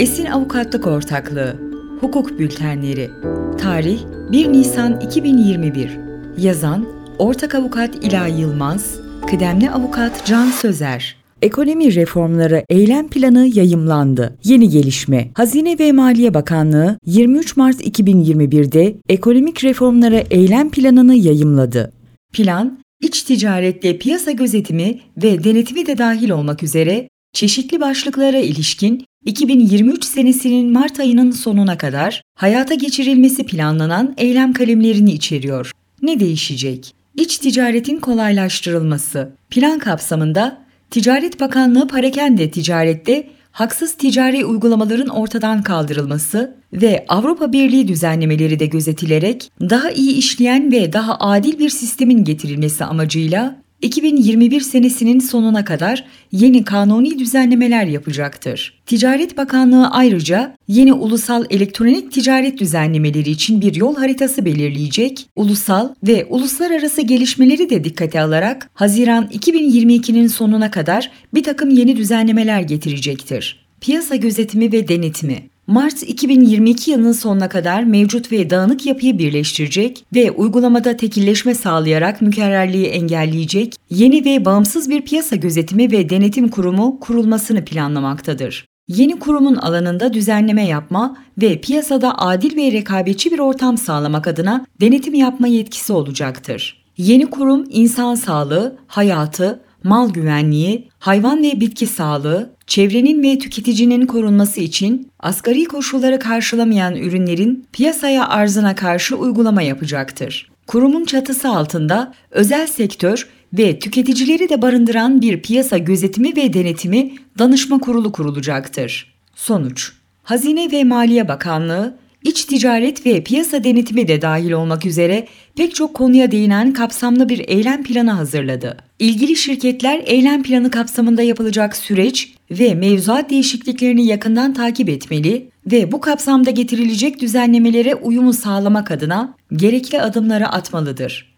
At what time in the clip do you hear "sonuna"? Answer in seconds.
31.30-31.78, 55.18-55.64, 70.26-70.70, 77.12-77.48